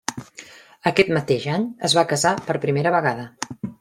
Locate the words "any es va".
1.57-2.07